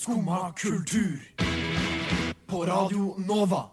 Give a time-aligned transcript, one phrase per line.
[0.00, 1.20] Skumma kultur.
[2.46, 3.64] På Radio Nova.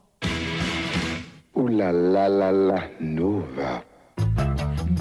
[1.54, 3.82] O-la-la-la-la, Nova.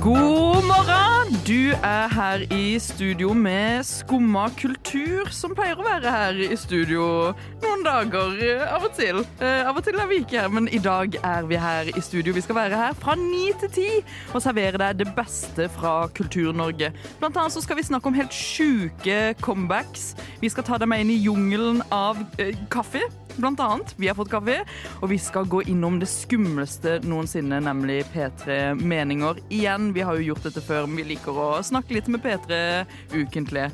[0.02, 1.15] God morgen!
[1.26, 7.32] Du er her i studio med Skumma kultur, som pleier å være her i studio
[7.64, 9.18] noen dager eh, av og til.
[9.42, 12.04] Eh, av og til er vi ikke her, men i dag er vi her i
[12.04, 12.34] studio.
[12.36, 13.88] Vi skal være her fra ni til ti
[14.36, 16.92] og servere deg det beste fra Kultur-Norge.
[17.18, 20.12] Blant annet så skal vi snakke om helt sjuke comebacks.
[20.38, 23.02] Vi skal ta deg med inn i jungelen av eh, kaffe.
[23.36, 23.90] Blant annet.
[24.00, 24.62] Vi har fått kaffe,
[25.02, 29.42] og vi skal gå innom det skumleste noensinne, nemlig P3 Meninger.
[29.52, 32.84] Igjen, vi har jo gjort dette før, men vi liker å snakke litt med P3
[33.14, 33.70] ukentlig.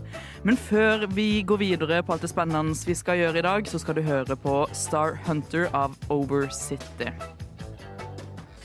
[0.47, 3.79] Men før vi går videre på alt det spennende vi skal gjøre i dag, så
[3.79, 7.11] skal du høre på Star Hunter av Over City.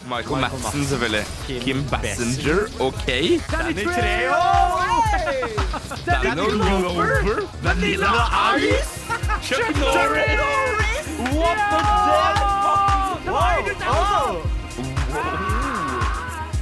[0.08, 1.26] Michael Madsen, selvfølgelig.
[1.62, 3.08] Kim Bassinger, OK.
[3.52, 4.42] Danny Treho!
[6.06, 7.42] Daniel Glover.
[7.62, 8.12] Vanilla
[8.56, 9.04] Ice.
[9.44, 11.08] Chuck Norris.
[11.36, 11.80] What the
[13.84, 14.42] hell?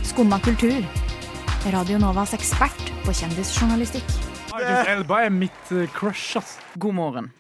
[0.04, 1.05] Skumma kultur.
[1.74, 4.12] Radio Novas ekspert på kjendisjournalistikk.
[4.54, 6.60] Idris Elba er mitt eh, crush, ass.
[6.78, 7.32] God morgen.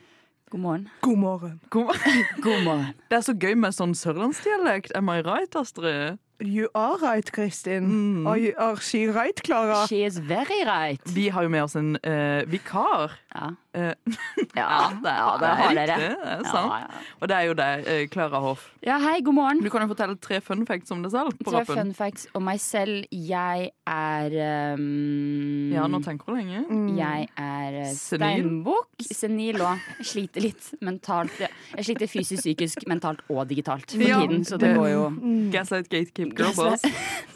[0.49, 0.87] God morgen.
[1.05, 1.59] God morgen.
[1.69, 1.91] God
[2.45, 2.87] God morgen.
[3.11, 4.95] Det er så gøy med sånn sørlandsdialekt.
[4.97, 6.17] Am I right, Astrid?
[6.41, 7.85] You are right, Kristin.
[7.85, 8.25] Mm.
[8.25, 9.85] Are, you, are she right, Klara?
[9.87, 11.05] She is very right.
[11.13, 13.13] Vi har jo med oss en eh, vikar.
[13.35, 13.53] Ja,
[14.55, 15.95] ja, det, ja, det har dere.
[15.97, 16.71] Det er sant.
[16.71, 17.01] ja.
[17.21, 18.69] Og det er jo deg, eh, Klara Hoff.
[18.85, 19.61] ja, hei, god morgen.
[19.65, 21.75] Du kan jo fortelle tre fun facts om deg selv på Tre rappen.
[21.81, 23.05] fun facts om meg selv.
[23.11, 24.35] Jeg er
[24.77, 26.63] um, Ja, nå tenker du lenge.
[26.97, 28.21] Jeg er steinbok Senil?
[28.29, 29.07] steinbukk.
[29.11, 29.85] Senil òg.
[30.05, 31.35] Sliter litt mentalt.
[31.41, 35.03] Jeg sliter fysisk, psykisk, mentalt og digitalt for Ja, tiden, så det det- går jo
[35.51, 36.81] Gaslight Gatekeep Girl Boss,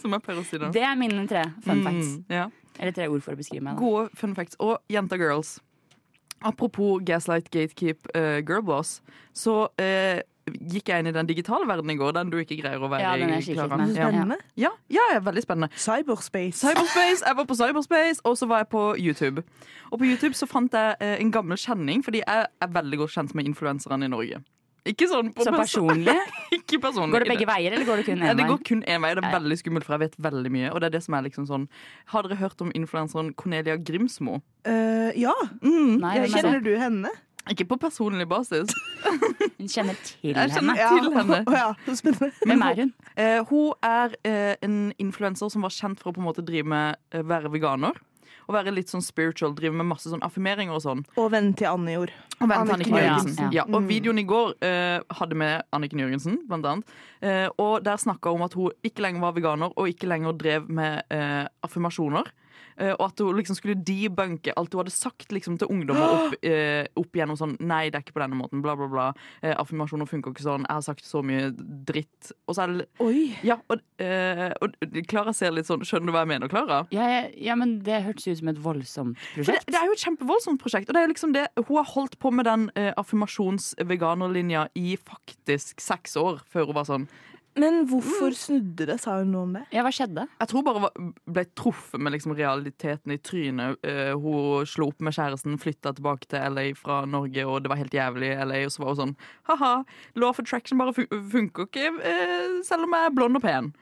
[0.01, 0.69] som jeg pleier å si da.
[0.71, 2.15] Det er mine tre fun facts.
[2.17, 2.47] Mm, ja.
[2.79, 3.75] Eller tre ord for å beskrive meg.
[3.75, 3.81] Da.
[3.81, 4.55] Gode fun facts.
[4.63, 5.59] Og jenta girls.
[6.41, 9.01] Apropos Gaslight Gatekeep uh, Girlboss,
[9.35, 12.81] så uh, gikk jeg inn i den digitale verden i går, den du ikke greier
[12.81, 13.83] å være Ja, den er skikkelig over.
[13.93, 14.37] Spennende.
[14.57, 15.69] Ja, ja, ja, veldig spennende.
[15.77, 16.57] Cyberspace.
[16.61, 19.43] Cyberspace, Jeg var på Cyberspace, og så var jeg på YouTube.
[19.91, 23.13] Og på YouTube så fant jeg eh, en gammel kjenning, fordi jeg er veldig godt
[23.17, 24.41] kjent med influenserne i Norge.
[24.89, 26.17] Ikke sånn på Så person- personlig?
[26.69, 27.11] Ikke personlig.
[27.17, 28.35] Går det begge veier, eller går det kun Ja, vei?
[28.37, 29.13] det går kun én vei.
[29.17, 30.69] Det er veldig skummelt, for jeg vet veldig mye.
[30.73, 31.65] Og det er det som er liksom sånn
[32.13, 34.41] Har dere hørt om influenseren Cornelia Grimsmo?
[34.67, 35.97] Uh, ja, Mm.
[35.99, 37.09] Nei, er kjenner du henne?
[37.49, 38.69] Ikke på personlig basis.
[39.57, 40.99] Hun kjenner til Jeg kjenner henne.
[41.01, 41.39] til henne.
[41.49, 42.29] Ja, Oh, ja.
[42.45, 42.93] Hvem er hun?
[43.17, 46.67] Eh, hun er eh, en influenser som var kjent for å på en måte drive
[46.69, 47.97] med å være veganer.
[48.49, 51.03] Og være litt sånn spiritual, drive med masse sånn affirmeringer og sånn.
[51.21, 52.13] Og vennen til Anne Jord.
[52.39, 53.29] Og vent, til Anniken Jørgensen.
[53.29, 53.53] Jørgensen.
[53.53, 56.95] Ja, Ja, og videoen i går uh, hadde med Anniken Jørgensen, blant annet.
[57.21, 60.37] Uh, og der snakka hun om at hun ikke lenger var veganer, og ikke lenger
[60.39, 62.31] drev med uh, affirmasjoner.
[62.79, 66.35] Eh, og at hun liksom skulle debunke alt hun hadde sagt liksom, til ungdommer opp,
[66.45, 68.63] eh, opp igjennom sånn Nei, det er ikke på denne måten.
[68.63, 69.07] Bla, bla, bla.
[69.43, 70.67] Eh, affirmasjoner funker ikke sånn.
[70.67, 71.49] Jeg har sagt så mye
[71.89, 72.31] dritt.
[72.47, 73.29] Og så er det Oi.
[73.45, 74.75] Ja, og, eh, og
[75.09, 76.81] Klara ser litt sånn Skjønner du hva jeg mener, Klara?
[76.95, 79.65] Ja, ja, ja, men det hørtes ut som et voldsomt prosjekt.
[79.65, 80.89] det, det er jo et kjempevoldsomt prosjekt.
[80.89, 84.95] Og det er jo liksom det, Hun har holdt på med den eh, affirmasjons-veganerlinja i
[84.99, 87.09] faktisk seks år før hun var sånn.
[87.57, 88.97] Men hvorfor snudde det?
[89.01, 89.63] Sa hun noe om det?
[89.73, 90.25] Ja, hva skjedde?
[90.39, 93.79] Jeg tror bare hun ble truffet med liksom realiteten i trynet.
[93.85, 97.81] Uh, hun slo opp med kjæresten, flytta tilbake til LA fra Norge, og det var
[97.81, 98.61] helt jævlig i LA.
[98.67, 99.15] Og så var hun sånn
[99.49, 99.73] ha-ha,
[100.19, 103.73] law of attraction bare fun funker ikke, uh, selv om jeg er blond og pen.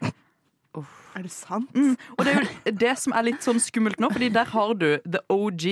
[1.17, 1.71] Er det sant?
[1.73, 1.95] Mm.
[2.17, 4.89] Og det er jo det som er litt sånn skummelt nå, Fordi der har du
[5.01, 5.63] the OG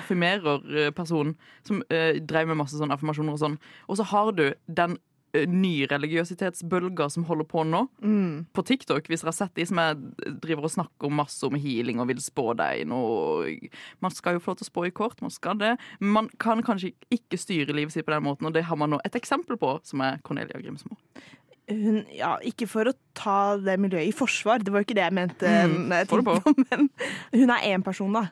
[0.00, 1.34] affirmerer-personen
[1.66, 3.58] som uh, drev med masse sånn affirmasjoner og sånn.
[3.88, 4.96] Og så har du den
[5.34, 8.46] uh, nyreligiøsitetsbølga som holder på nå, Mm.
[8.54, 9.06] på TikTok.
[9.08, 9.96] Hvis dere har sett de som jeg
[10.40, 13.58] driver og snakker masse om healing og vil spå deg noe
[14.00, 15.76] Man skal jo få lov til å spå i kort, man skal det.
[16.00, 19.00] Man kan kanskje ikke styre livet sitt på den måten, og det har man nå
[19.04, 20.96] et eksempel på, som er Cornelia Grimsmo.
[21.70, 25.06] Hun, ja, ikke for å ta det miljøet i forsvar, det var jo ikke det
[25.06, 25.48] jeg mente.
[25.48, 26.90] Mm, jeg tenkte Men
[27.32, 28.26] hun er én person, da.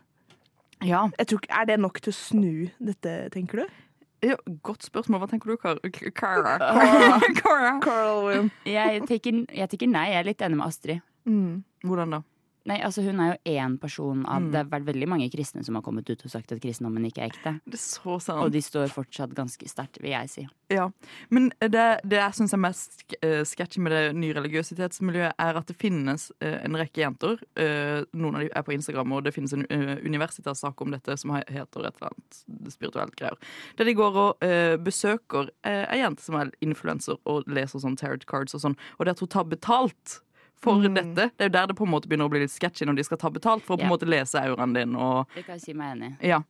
[0.82, 2.52] Ja, tror, er det nok til å snu
[2.82, 3.80] dette, tenker du?
[4.22, 5.22] Ja Godt spørsmål.
[5.22, 5.78] Hva tenker du, Kara?
[7.42, 7.72] Kara.
[7.82, 8.42] Kara?
[8.68, 11.02] Jeg tenker, jeg tenker nei, jeg er litt enig med Astrid.
[11.28, 11.62] Mm.
[11.86, 12.22] Hvordan da?
[12.64, 14.50] Nei, altså Hun er jo én person av Mm.
[14.52, 17.22] Det har vært veldig mange kristne som har kommet ut og sagt at kristendommen ikke
[17.24, 17.52] er ekte.
[17.66, 18.42] Det er så sant.
[18.44, 20.46] Og de står fortsatt ganske sterkt, vil jeg si.
[20.70, 20.90] Ja,
[21.30, 25.66] Men det, det jeg syns er mest eh, sketchy med det nye religiøsitetsmiljøet, er at
[25.66, 27.38] det finnes eh, en rekke jenter.
[27.56, 29.66] eh, Noen av dem er på Instagram, og det finnes en
[30.06, 33.36] universitetssak om dette som he- heter et eller annet spirituelt greier.
[33.76, 34.38] Der de går og
[34.84, 39.16] besøker ei jente som er influenser og leser sånn tarot cards og sånn, og det
[39.16, 40.20] at hun tar betalt.
[40.62, 41.28] For dette.
[41.36, 43.04] Det er jo der det på en måte begynner å bli litt sketchy når de
[43.08, 43.92] skal ta betalt for å på en Ja.
[43.96, 44.94] måte lese auraen din.
[44.96, 46.28] Og, Det kan jeg si meg enig i.
[46.28, 46.42] ja.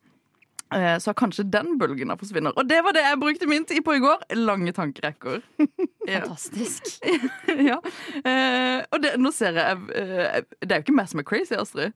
[0.73, 2.53] Eh, Så kanskje den bølgen da forsvinner.
[2.57, 4.23] Og det var det jeg brukte min tid på i går.
[4.35, 5.41] Lange tankerekker.
[6.07, 6.83] Fantastisk.
[7.69, 7.77] ja.
[8.25, 11.53] Eh, og det, nå ser jeg eh, Det er jo ikke meg som er crazy,
[11.55, 11.93] Astrid.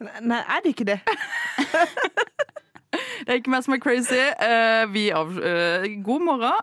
[0.00, 1.00] Nei, er det ikke det?
[3.24, 4.16] Det er ikke meg som er crazy.
[4.20, 5.30] Eh, vi av,
[6.04, 6.60] god morgen.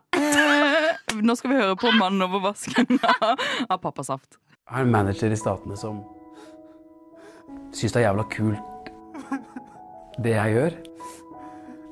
[1.25, 4.37] Nå skal vi høre på 'Mannen over vasken' av, av Pappasaft.
[4.67, 6.03] Jeg har en manager i Statene som
[7.75, 8.91] syns det er jævla kult
[10.23, 10.77] det jeg gjør.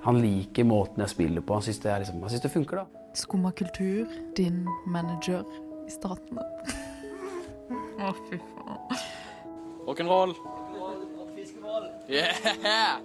[0.05, 1.57] Han liker måten jeg spiller på.
[1.57, 3.03] Han syns det, er liksom, synes det funker, da.
[3.17, 4.07] Skumma kultur,
[4.37, 5.43] din manager
[5.87, 6.45] i Statene.
[7.99, 9.03] Å, fy faen.
[9.89, 10.35] Rock'n'roll.
[12.09, 12.99] Yeah!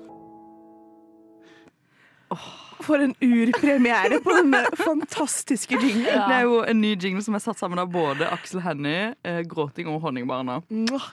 [2.85, 6.25] For en urpremiere på denne fantastiske jinglen.
[6.29, 9.43] Det er jo en ny jingle som er satt sammen av både Aksel Hennie, eh,
[9.49, 10.59] Gråting og Honningbarna.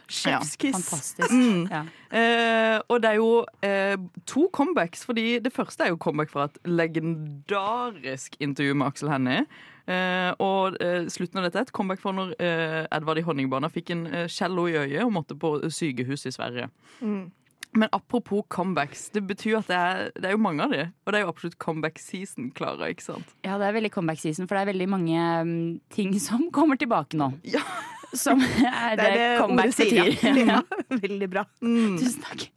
[0.10, 0.76] Chefskiss.
[0.76, 1.32] Fantastisk.
[1.32, 1.68] Mm.
[1.72, 1.84] Ja.
[2.12, 3.30] Eh, og det er jo
[3.64, 3.96] eh,
[4.28, 9.46] to comebacks, fordi det første er jo comeback fra et legendarisk intervju med Aksel Hennie.
[9.92, 13.70] Eh, og eh, slutten av dette er et comeback fra når eh, Edvard i Honningbarna
[13.72, 16.68] fikk en eh, cello i øyet og måtte på sykehus i Sverige.
[17.02, 17.30] Mm.
[17.74, 20.82] Men apropos comebacks, det betyr at det er, det er jo mange av de.
[21.06, 22.90] Og det er jo absolutt comeback season, Klara.
[22.92, 23.30] ikke sant?
[23.48, 25.54] Ja, det er veldig comeback season, for det er veldig mange um,
[25.96, 27.30] ting som kommer tilbake nå.
[27.48, 27.64] Ja.
[28.12, 30.10] Som er det, Det er det comeback ordet sier.
[30.12, 30.42] betyr.
[30.44, 30.58] Ja.
[30.60, 30.98] Ja.
[31.08, 31.46] Veldig bra.
[31.64, 32.50] Tusen takk.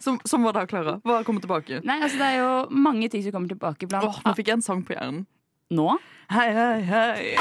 [0.00, 0.96] Som, som var da, Klara?
[1.04, 1.82] Hva kommer tilbake?
[1.84, 2.48] Nei, altså Det er jo
[2.88, 3.88] mange ting som kommer tilbake.
[3.88, 5.26] Blant Åh, nå fikk jeg en sang på hjernen.
[5.72, 5.90] nå.
[6.32, 7.36] Hei, hei, hei.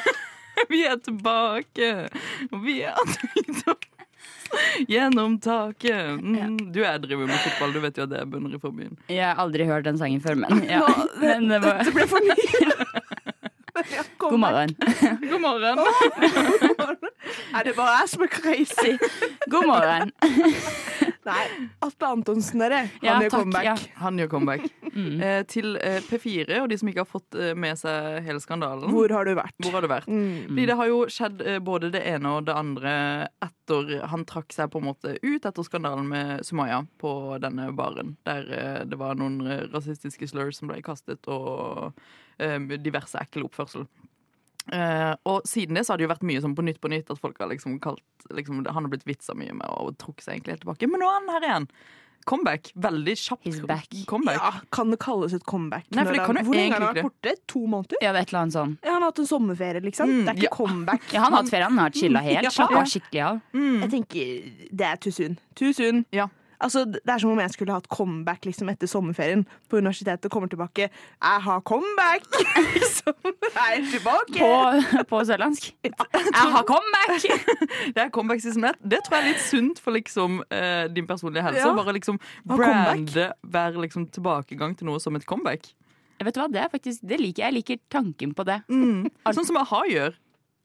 [0.70, 1.86] Vi er tilbake,
[2.52, 3.86] og vi er opp
[4.92, 6.20] gjennom taket.
[6.20, 8.96] Mm, du er driver med fotball, du vet jo at det bunner i forbyen.
[9.08, 10.80] Jeg har aldri hørt den sangen før, men, ja.
[10.84, 12.86] Nå, det- men det var, Det ble for mye.
[13.90, 14.40] Ja, God back.
[14.42, 14.70] morgen.
[15.30, 15.78] God morgen.
[17.54, 18.92] Er det bare jeg som er crazy?
[19.48, 20.12] God morgen.
[21.26, 22.78] Nei, Atle Antonsen, dere.
[22.86, 23.64] Han Ja, gjør takk, comeback.
[23.66, 23.74] ja.
[24.00, 24.62] Han gjør comeback.
[24.94, 25.20] Mm.
[25.22, 28.90] Eh, til eh, P4 og de som ikke har fått eh, med seg hele skandalen.
[28.90, 29.54] Hvor har du vært?
[29.62, 30.08] Hvor har du vært?
[30.08, 30.48] Mm.
[30.48, 32.94] Fordi det har jo skjedd eh, både det ene og det andre
[33.44, 37.12] etter han trakk seg på en måte ut etter skandalen med Sumaya på
[37.44, 38.16] denne baren.
[38.26, 41.92] Der eh, det var noen eh, rasistiske slurs som ble kastet, og
[42.40, 43.86] eh, diverse ekkel oppførsel.
[44.72, 47.10] Eh, og siden det så har det jo vært mye sånn på Nytt på Nytt
[47.10, 48.04] at folk har liksom kalt
[48.36, 50.90] liksom, Han har blitt vitsa mye med og trukket seg egentlig helt tilbake.
[50.90, 51.68] Men nå er han her igjen!
[52.28, 52.68] Comeback.
[52.74, 53.88] Veldig kjapt He's back.
[54.06, 54.36] comeback.
[54.36, 55.86] Ja, Kan det kalles et comeback?
[55.88, 57.32] Nei, det kan jo Hvor lenge har han vært borte?
[57.48, 57.96] To måneder?
[58.04, 58.74] Ja, et eller annet sånn.
[58.84, 60.10] Ja, han har hatt en sommerferie, liksom.
[60.12, 60.56] Mm, det er ikke ja.
[60.58, 61.06] comeback.
[61.14, 62.44] Ja, han har hatt ferie, han har chilla helt.
[62.44, 62.52] Ja.
[62.54, 63.40] Slappa skikkelig av.
[63.56, 63.78] Mm.
[63.80, 65.38] Jeg tenker det er too soon.
[65.56, 66.04] Too soon.
[66.12, 66.28] Ja.
[66.60, 70.34] Altså, det er som om jeg skulle hatt comeback liksom, etter sommerferien på universitetet og
[70.34, 70.90] kommer tilbake.
[70.90, 72.26] Jeg har comeback!
[72.76, 73.16] liksom.
[73.24, 74.38] Jeg er tilbake!
[74.38, 75.70] På, på sørlandsk.
[75.84, 77.26] Jeg har comeback!
[77.94, 78.78] Det er comeback season ett.
[78.84, 81.62] Det tror jeg er litt sunt for liksom eh, din personlige helse.
[81.64, 81.72] Ja.
[81.76, 85.72] Bare liksom brande hver liksom tilbakegang til noe som et comeback.
[86.20, 87.48] Vet du hva, det er faktisk, det liker jeg.
[87.48, 88.60] Jeg liker tanken på det.
[88.68, 90.18] Sånn som a-ha gjør.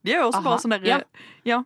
[0.05, 0.99] De er jo også A-ha, bare sånn derre ja.
[1.47, 1.61] ja.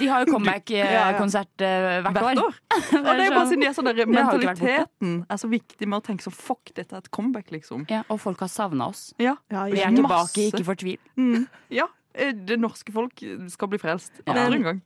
[0.00, 2.58] De har jo comeback-konsert eh, hvert, hvert år.
[3.00, 4.06] Og det er bare siden de er sånn borte.
[4.10, 7.86] Mentaliteten er så viktig med å tenke sånn fuck, dette er et comeback, liksom.
[7.92, 9.08] Ja, og folk har savna oss.
[9.22, 9.36] Ja.
[9.52, 10.32] Ja, Vi er Masse.
[10.34, 10.98] tilbake, ikke fortvil.
[11.20, 11.46] Mm.
[11.74, 11.86] ja.
[12.14, 14.20] eh, Det norske folk skal bli frelst.
[14.26, 14.32] Ja.
[14.34, 14.82] Atter en gang.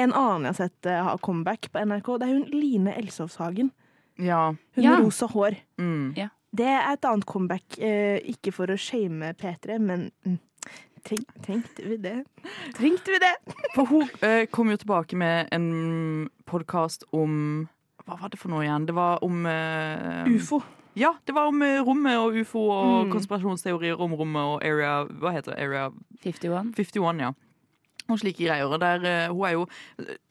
[0.00, 3.72] En annen jeg har sett uh, ha comeback på NRK, det er hun Line Elsovshagen.
[4.20, 4.46] Ja.
[4.76, 4.94] Hun Ja.
[4.96, 5.58] med rosa hår.
[5.80, 6.14] Mm.
[6.56, 7.76] Det er et annet comeback.
[7.78, 10.38] Uh, ikke for å shame P3, men mm,
[11.06, 12.16] treng, trengte vi det?
[12.76, 13.32] Trengte vi det?
[13.74, 15.68] For hun eh, kom jo tilbake med en
[16.50, 17.68] podkast om
[18.06, 18.86] Hva var det for noe igjen?
[18.88, 20.62] Det var om eh, Ufo.
[20.98, 23.12] Ja, det var om eh, rommet og ufo og Mm.
[23.14, 25.60] konspirasjonsteorier om rommet og area Hva heter det?
[25.62, 25.84] Area
[26.24, 26.74] 51.
[26.76, 27.30] 51, ja.
[28.10, 28.66] Og slike greier.
[28.66, 29.66] Og der, eh, hun er jo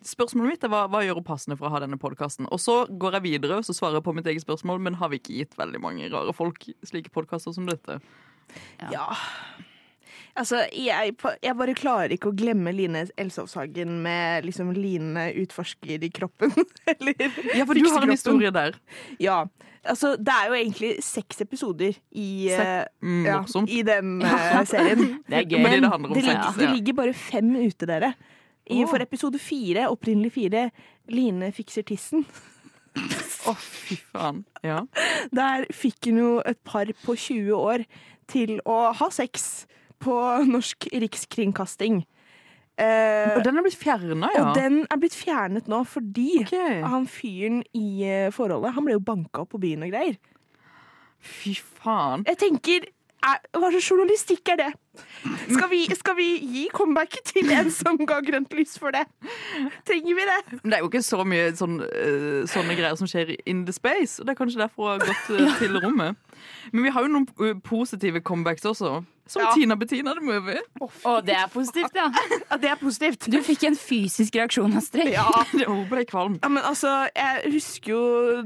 [0.03, 2.49] Spørsmålet mitt er hva, hva gjør hun passende for å ha denne podkasten?
[2.51, 5.09] Og så går jeg videre og så svarer jeg på mitt eget spørsmål, men har
[5.13, 8.01] vi ikke gitt veldig mange rare folk slike podkaster som dette?
[8.91, 9.07] Ja.
[10.39, 16.10] Altså, jeg, jeg bare klarer ikke å glemme Line Elsovshagen med liksom Line utforsker i
[16.15, 16.53] kroppen.
[16.93, 17.25] Eller
[17.58, 18.77] Ja, for du har en historie der.
[19.19, 19.41] Ja.
[19.84, 24.60] Altså, det er jo egentlig seks episoder i, Sek- eh, Mm, ja, i den uh,
[24.72, 25.03] serien.
[25.27, 25.60] Det er gøy.
[25.63, 28.13] Men det det, ligger, det ligger bare fem ute, dere.
[28.69, 28.84] I.
[28.86, 30.67] For episode fire, opprinnelig fire,
[31.10, 32.25] Line fikser tissen.
[33.50, 34.43] Å, fy faen.
[34.65, 34.84] Ja.
[35.34, 37.86] Der fikk hun jo et par på 20 år
[38.29, 39.65] til å ha sex
[40.01, 40.15] på
[40.50, 42.01] norsk rikskringkasting.
[42.79, 44.44] Eh, Og den er blitt fjerna, ja.
[44.44, 46.79] og den er blitt fjernet nå fordi okay.
[46.88, 50.15] han fyren i eh, forholdet Han ble jo banka opp på byen og greier.
[51.20, 52.24] Fy faen.
[52.29, 54.70] Jeg tenker er, Hva slags journalistikk er det?
[55.50, 59.06] Skal vi, skal vi gi comeback til en som ga grønt lys for det?
[59.88, 60.39] Trenger vi det?
[60.62, 63.75] Men det er jo ikke så mye sånn, eh, sånne greier som skjer in the
[63.75, 64.20] space.
[64.22, 66.20] Og det er kanskje derfor hun har gått eh, til rommet.
[66.72, 69.00] Men vi har jo noen eh, positive comebacks også.
[69.29, 69.51] Som Ja.
[69.53, 70.58] Tina Bettina the Movie.
[70.82, 72.08] Å, det er positivt, ja.
[72.50, 73.27] Ja, det er positivt.
[73.29, 75.12] Du fikk en fysisk reaksjon, Astrid.
[75.13, 75.27] Ja.
[75.70, 76.39] Hun ble kvalm.
[76.41, 78.00] Ja, men altså, Jeg husker jo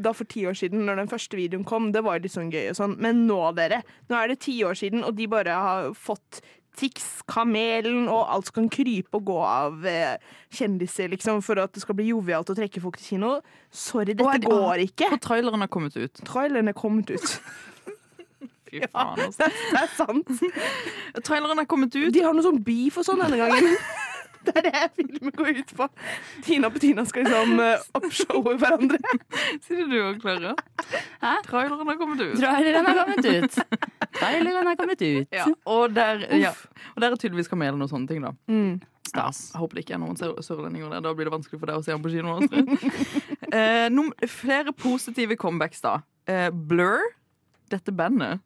[0.03, 1.93] da for ti år siden, når den første videoen kom.
[1.95, 2.97] Det var litt sånn gøy og sånn.
[2.99, 3.79] Men nå, dere.
[4.11, 6.42] Nå er det ti år siden, og de bare har fått
[6.75, 10.15] Tix, Kamelen og alt som kan krype og gå av eh,
[10.53, 13.35] kjendiser, liksom, for at det skal bli jovialt å trekke folk til kino.
[13.69, 15.11] Sorry, dette de- går ikke.
[15.15, 16.23] For traileren har kommet ut.
[16.25, 17.35] Traileren er kommet ut.
[18.73, 19.45] Fy faen, altså.
[19.45, 20.33] Det, det er sant.
[21.27, 22.09] Traileren er kommet ut.
[22.15, 23.75] De har noe sånn beef og sånn denne gangen.
[24.47, 25.87] Det er det filmen går ut på.
[26.43, 28.99] Tina og Bettina skal liksom uh, oppshowe hverandre.
[29.65, 30.53] Sier du òg, Klara?
[31.23, 31.33] Hæ?
[31.47, 32.35] Traileren har kommet ut.
[32.41, 33.59] Traileren har kommet ut.
[34.19, 35.29] Traileren har kommet ut.
[35.33, 36.51] Ja, og, der, ja.
[36.95, 38.33] og der er tydeligvis kamelen og sånne ting, da.
[38.51, 38.81] Mm.
[39.07, 39.43] Stas.
[39.53, 41.03] Jeg håper det ikke er noen sør sørlendinger der.
[41.05, 42.39] Da blir det vanskelig for deg å se ham på kino.
[43.53, 45.99] Eh, noen, flere positive comebacks, da.
[46.25, 47.03] Eh, Blur,
[47.69, 48.41] dette bandet.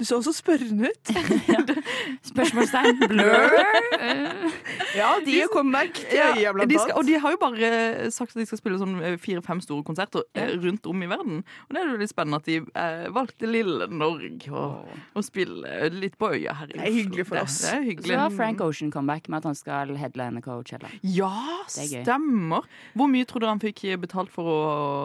[0.00, 1.10] Du så også spørrende ut.
[2.30, 3.02] Spørsmålstegn.
[3.10, 3.56] Blur.
[4.96, 6.94] Ja, de har comeback til Ja, øya, blant annet.
[6.96, 10.24] og de har jo bare sagt at de skal spille sånn eh, fire-fem store konserter
[10.34, 11.42] eh, rundt om i verden.
[11.68, 15.90] Og det er jo litt spennende at de eh, valgte lille Norge og, og spille
[16.00, 16.72] litt på øya her.
[16.72, 17.60] i Det er hyggelig for oss.
[17.68, 20.88] Det, det er Så har Frank Ocean comeback med at han skal headline Coachella.
[21.04, 21.32] Ja,
[21.68, 22.64] er stemmer.
[22.96, 24.60] Hvor mye tror dere han fikk betalt for å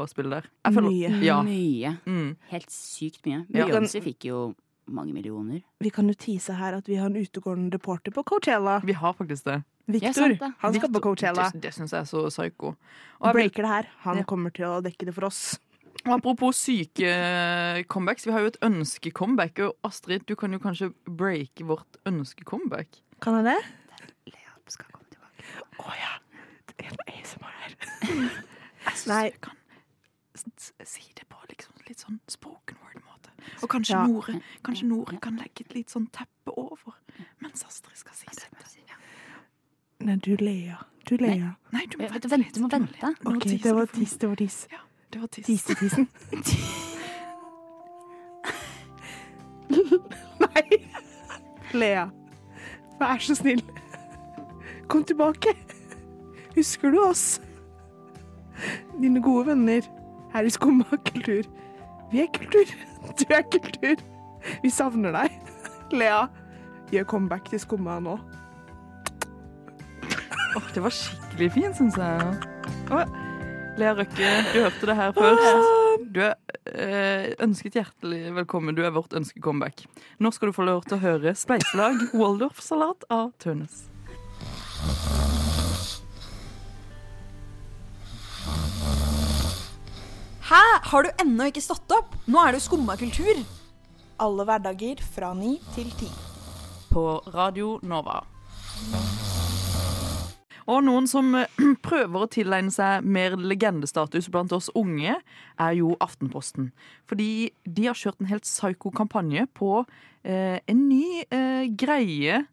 [0.07, 0.49] spille der?
[0.71, 1.11] Mye.
[1.25, 1.41] Ja.
[1.43, 1.97] Mye.
[2.07, 2.35] Mm.
[2.55, 3.43] Helt sykt mye.
[3.51, 3.67] Ja.
[4.05, 4.53] Fikk jo
[4.87, 5.61] mange millioner.
[5.79, 8.79] Vi kan jo tease her at vi har en utegående reporter på Coachella.
[8.85, 9.63] Vi har faktisk det.
[9.87, 10.29] Victor.
[10.39, 10.51] det.
[10.59, 11.49] Han skal på Coachella.
[11.53, 12.75] Det, det syns jeg er så psyko.
[13.21, 13.89] Og breaker det her.
[14.05, 14.23] Han Ja.
[14.23, 15.59] kommer til å dekke det for oss.
[16.05, 19.59] og apropos syke comebacks, vi har jo et ønske-comeback.
[19.65, 23.01] Og Astrid, du kan jo kanskje breake vårt ønske-comeback.
[23.21, 23.59] Kan jeg det?
[24.33, 25.45] Lea skal komme tilbake.
[25.79, 26.13] Å ja.
[26.77, 27.75] Det er noe ASMR her.
[29.13, 29.29] Nei.
[29.31, 29.55] Du kan
[30.85, 32.77] si det på liksom litt sånn spoken.
[33.61, 34.05] Og kanskje Ja.
[34.07, 36.93] Nore Kanskje Nore kan legge et litt sånn teppe over
[37.41, 38.51] mens Astrid skal si dette
[40.05, 40.75] Nei, du Lea.
[41.09, 41.55] Du ler.
[41.71, 42.45] Nei, du må vente du, litt.
[42.45, 43.15] vent, du må vente.
[43.25, 44.67] OK, det var tiss, det var tiss.
[44.71, 44.77] Ja,
[45.13, 45.45] det var tiss.
[45.45, 46.07] Tiste-tissen.
[50.45, 50.63] Nei.
[51.73, 52.05] Lea,
[52.99, 53.63] vær så snill.
[54.91, 55.55] Kom tilbake.
[56.55, 57.41] Husker du oss?
[59.01, 59.81] Dine gode venner
[60.33, 61.43] her i Skumma kultur.
[62.11, 62.75] Vi er kultur.
[63.19, 64.01] Du er kultur.
[64.63, 65.35] Vi savner deg.
[65.99, 66.25] Lea,
[66.93, 68.17] gjør comeback til Skumma nå.
[70.55, 72.35] Åh, det var skikkelig fint, syns jeg.
[72.89, 73.03] Oh,
[73.77, 75.73] Lea Røkke, du hørte det her først.
[76.15, 76.35] Du er
[76.71, 78.75] eh, ønsket hjertelig velkommen.
[78.77, 79.85] Du er vårt ønskecomeback.
[80.23, 83.85] Nå skal du få lov til å høre Spleiselag Waldorf-salat av Tønes.
[90.45, 90.61] Hæ?
[90.91, 92.11] Har du ennå ikke stått opp?
[92.29, 93.39] Nå er det jo skumma kultur.
[94.21, 96.09] Alle hverdager fra ni til ti.
[96.93, 98.19] på Radio Nova.
[100.69, 101.49] Og noen som eh,
[101.87, 105.17] prøver å tilegne seg mer legendestatus blant oss unge,
[105.57, 106.69] er jo Aftenposten.
[107.09, 112.43] Fordi de har kjørt en helt psyko-kampanje på eh, en ny eh, greie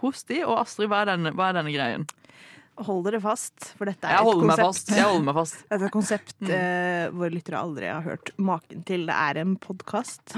[0.00, 0.40] hos de.
[0.48, 2.08] Og Astrid, hva er denne, hva er denne greien?
[2.82, 4.48] Hold dere fast, for dette er Jeg et konsept.
[4.48, 4.90] meg fast.
[4.96, 5.56] Jeg holder meg fast.
[5.68, 9.04] Dette er et konsept eh, våre lyttere aldri har hørt maken til.
[9.10, 10.34] Det er en podkast.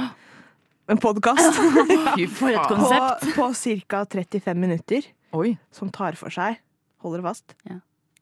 [0.91, 1.61] En podkast
[2.39, 3.29] For et konsept.
[3.37, 3.49] på, på
[3.87, 4.03] ca.
[4.19, 5.07] 35 minutter
[5.39, 5.55] Oi.
[5.73, 6.59] som tar for seg,
[7.05, 7.79] hold dere fast, Ja.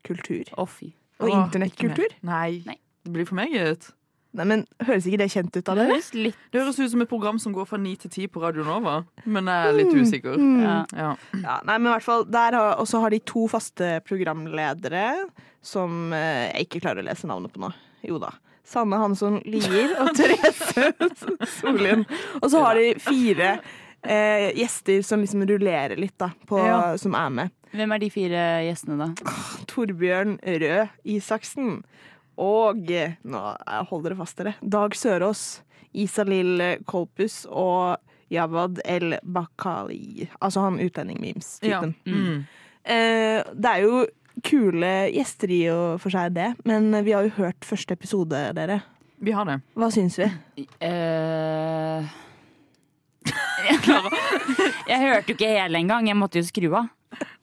[0.07, 0.45] kultur.
[0.61, 0.93] Oh, fy.
[1.23, 2.13] Og internettkultur.
[2.27, 2.61] Nei.
[2.69, 2.77] Nei.
[3.03, 3.89] Det blir for meget.
[4.33, 5.93] Nei, men Høres ikke det kjent ut av Det dere?
[5.93, 8.41] høres litt Det høres ut som et program som går fra ni til ti på
[8.41, 8.95] Radio Nova,
[9.29, 10.39] men jeg er litt usikker.
[10.41, 10.63] Mm.
[10.63, 10.77] ja.
[10.97, 11.11] Ja.
[11.43, 15.05] Ja, nei, men i hvert fall der har, Og så har de to faste programledere
[15.63, 17.69] som eh, jeg ikke klarer å lese navnet på nå.
[18.09, 18.33] Jo da.
[18.67, 20.89] Sanne Hansson Lier og Therese
[21.61, 22.05] Solien.
[22.41, 23.51] Og så har de fire
[24.03, 26.97] eh, gjester som liksom rullerer litt, da, på, Ja.
[26.99, 27.53] som er med.
[27.73, 29.35] Hvem er de fire gjestene, da?
[29.71, 31.83] Torbjørn Røe Isaksen.
[32.43, 32.89] Og
[33.23, 33.43] nå
[33.91, 34.57] holder dere fast, dere.
[34.61, 35.45] Dag Sørås,
[35.93, 38.01] Isalill Kolpus og
[38.33, 40.27] Jawad El Bakali.
[40.41, 41.95] Altså han utlending-memes-typen.
[42.09, 42.43] Mm.
[42.83, 44.07] Eh, det er jo
[44.43, 46.53] kule gjester i og for seg, det.
[46.69, 48.81] Men vi har jo hørt første episode, dere.
[49.23, 49.61] Vi har det.
[49.79, 50.27] Hva syns vi?
[50.83, 52.09] Eh,
[53.63, 56.09] jeg hørte jo ikke hele engang.
[56.11, 56.91] Jeg måtte jo skru av.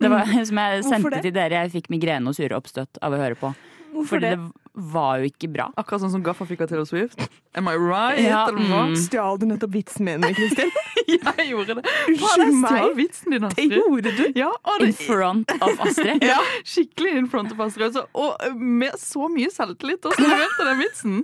[0.01, 1.63] Det var som jeg sendte til dere.
[1.63, 3.53] Jeg fikk migrene og sure oppstøt av å høre på.
[3.93, 4.58] Hvorfor Fordi det?
[4.75, 5.65] Det var jo ikke bra.
[5.79, 7.19] Akkurat sånn som Gaffa fikk av Taylor Swift.
[7.57, 8.19] Am I right?
[8.23, 8.93] Ja, mm.
[9.01, 10.69] Stjal du nettopp vitsen min, Kristin?
[11.09, 11.83] Jeg gjorde det.
[12.13, 12.91] Unnskyld meg.
[12.99, 14.23] vitsen din, Det gjorde du.
[14.37, 16.23] Ja, og In front of Astrid.
[16.31, 17.89] ja, skikkelig in front of Astrid.
[17.89, 18.05] Altså.
[18.13, 21.19] Og eh, med så mye selvtillit også leverte den vitsen.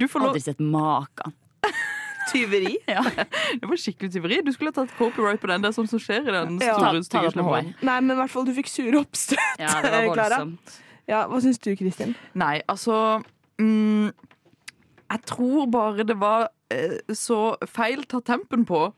[0.00, 1.36] Du får lov Aldri sett maken.
[2.32, 2.76] Tyveri.
[2.86, 3.04] Ja.
[3.60, 4.40] Det var skikkelig tyveri.
[4.46, 5.62] Du skulle ha tatt copyright på den.
[5.64, 6.76] Det er sånt som skjer i den Ja.
[6.78, 7.74] store, Ta- ta stygge det.
[7.84, 10.40] Nei, men i hvert fall du fikk sure oppstøt, Ja, det var Klara.
[10.44, 10.78] voldsomt.
[11.10, 12.14] Ja, hva syns du, Kristin?
[12.38, 13.20] Nei, altså
[13.60, 14.10] mm,
[15.10, 18.90] Jeg tror bare det var eh, så feil tatt tempen på.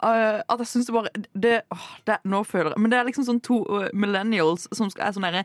[0.00, 3.04] Uh, at jeg syns det bare det, åh, det, Nå føler jeg Men det er
[3.04, 5.42] liksom sånn to uh, millennials som skal, er sånn derre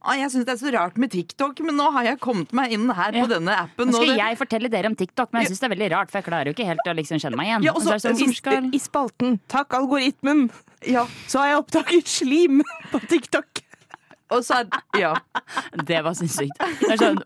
[0.00, 2.72] «Å, Jeg syns det er så rart med TikTok, men nå har jeg kommet meg
[2.72, 3.26] inn her Ja.
[3.26, 3.90] på denne appen.
[3.92, 5.90] Nå og skal det- jeg fortelle dere om TikTok, men jeg syns det er veldig
[5.92, 7.66] rart, for jeg klarer jo ikke helt å liksom kjenne meg igjen.
[7.68, 8.70] Ja, og så- Og så det sånn, I, skal...
[8.72, 10.48] I spalten 'Takk, algoritmen',
[11.28, 12.62] så har jeg oppdaget slim
[12.94, 13.60] på TikTok.
[14.34, 14.62] Og så
[15.02, 15.14] Ja.
[15.88, 16.58] Det var sinnssykt.
[17.00, 17.20] Sånn,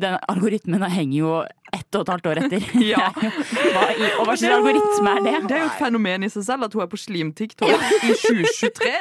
[0.00, 1.32] den algoritmen henger jo
[1.74, 2.68] ett og et halvt år etter.
[2.92, 3.10] Ja.
[3.16, 5.34] Hva, i, og hva slags algoritme er det?
[5.50, 7.68] Det er jo et fenomen i seg selv at hun er på slim-TikTok
[8.06, 8.94] i 2023.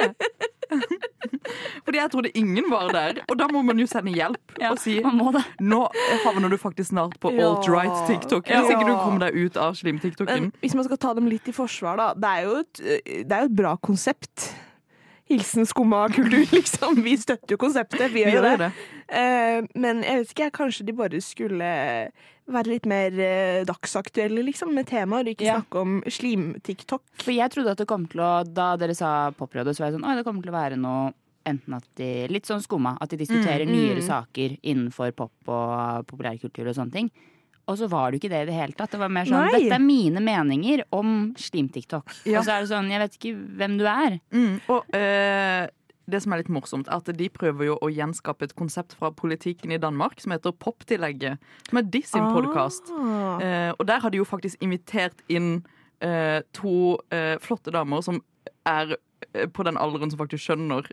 [1.85, 3.19] Fordi jeg trodde ingen var der.
[3.29, 5.43] Og da må man jo sende hjelp Ja, og si man må det.
[5.61, 5.83] nå
[6.25, 7.51] havner du faktisk snart på Ja.
[7.53, 8.49] alt-right-TikTok.
[8.49, 8.63] Ja.
[8.63, 10.51] Hvis ikke du kommer deg ut av slim-TikToken.
[10.63, 12.07] Hvis man skal ta dem litt i forsvar, da.
[12.17, 12.81] Det er jo et,
[13.29, 14.49] det er jo et bra konsept.
[15.29, 16.99] Hilsen skumma kultur, liksom.
[17.01, 18.11] Vi støtter jo konseptet.
[18.13, 18.57] Vi Vi gjør jo det.
[18.59, 18.71] det.
[19.09, 21.69] Eh, men jeg vet ikke, kanskje de bare skulle
[22.45, 25.25] være litt mer eh, dagsaktuelle, liksom, med temaer.
[25.33, 25.55] Ikke Ja.
[25.61, 27.01] snakke om slim-TikTok.
[27.23, 29.97] For jeg trodde at det kom til å Da dere sa poprådet, så var jeg
[29.99, 31.13] sånn Oi, det kommer til å være noe
[31.45, 32.95] Enten at de Litt sånn skumma.
[33.01, 34.07] At de diskuterer Mm, nyere mm.
[34.07, 37.09] saker innenfor pop og populærkultur og sånne ting.
[37.65, 38.91] Og så var det jo ikke det i det hele tatt.
[38.93, 39.53] Det var mer sånn Nei.
[39.55, 42.13] Dette er mine meninger om slim-TikTok.
[42.29, 42.39] Ja.
[42.39, 44.19] Og så er det sånn Jeg vet ikke hvem du er.
[44.35, 45.65] Mm, og øh,
[46.11, 49.09] det som er litt morsomt, er at de prøver jo å gjenskape et konsept fra
[49.15, 51.41] politikken i Danmark som heter Poptillegget.
[51.69, 52.91] Som er de sin podkast.
[52.93, 53.41] Ah.
[53.41, 55.57] Eh, og der har de jo faktisk invitert inn
[56.05, 58.21] eh, to eh, flotte damer som
[58.69, 58.97] er
[59.53, 60.87] på den alderen som faktisk skjønner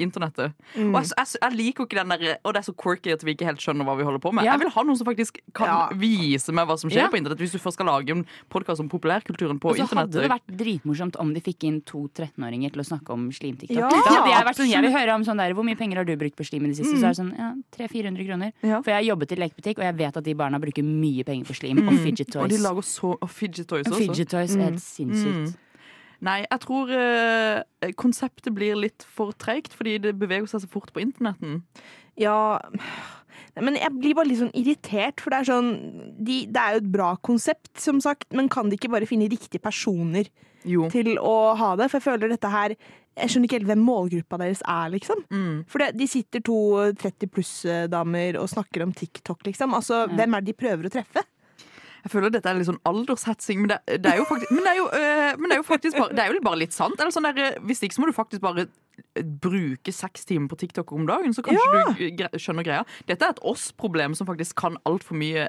[0.00, 0.52] internettet.
[0.76, 0.92] Mm.
[0.94, 3.34] Og jeg, jeg, jeg liker ikke den der Og det er så quirky at vi
[3.34, 4.44] ikke helt skjønner hva vi holder på med.
[4.46, 4.54] Ja.
[4.56, 5.78] Jeg vil ha noen som faktisk kan Ja.
[5.98, 7.08] vise meg hva som skjer Ja.
[7.12, 7.38] på internett.
[7.42, 10.46] Hvis du først skal lage en podkast om populærkulturen på Og så hadde det vært
[10.58, 13.76] dritmorsomt om de fikk inn to 13-åringer til å snakke om slim-TikTok.
[13.76, 15.96] Ja, da hadde jeg vært sånn, jeg vil høre om sånn der, Hvor mye penger
[15.96, 16.96] har du brukt på slim i det siste?
[16.98, 18.52] Så er det sånn, ja, 300-400 kroner.
[18.62, 18.80] Ja.
[18.82, 21.44] For jeg har jobbet i lekebutikk, og jeg vet at de barna bruker mye penger
[21.46, 22.62] på slim og fidget Og de toys.
[22.62, 23.98] lager så Og fidget toys også.
[23.98, 25.56] fidget toys er helt sinnssykt.
[26.22, 26.28] Mm.
[26.28, 30.92] Nei, jeg tror eh, konseptet blir litt for treigt, fordi det beveger seg så fort
[30.94, 31.64] på internetten.
[32.20, 32.60] Ja
[33.56, 35.70] Men jeg blir bare litt sånn irritert, for det er sånn
[36.20, 39.30] de, Det er jo et bra konsept, som sagt, men kan de ikke bare finne
[39.32, 40.28] riktige personer
[40.68, 40.88] Jo.
[40.92, 41.88] til å ha det?
[41.90, 45.24] For jeg føler dette her Jeg skjønner ikke helt hvem målgruppa deres er, liksom.
[45.28, 45.64] Mm.
[45.68, 46.56] For det, de sitter to
[46.96, 49.74] 30 pluss-damer og snakker om TikTok, liksom.
[49.76, 51.24] Altså, hvem er det de prøver å treffe?
[52.02, 54.72] Jeg føler dette er litt sånn aldershetsing, men det, det er jo faktisk Men det
[54.72, 56.98] er jo, øh, men det er jo faktisk bare, det er jo bare litt sant.
[56.98, 60.58] Eller sånn der, hvis ikke så må du faktisk bare øh, bruke seks timer på
[60.64, 62.82] TikTok om dagen, så kanskje du skjønner greia.
[63.08, 65.46] Dette er et oss-problem som faktisk kan altfor mye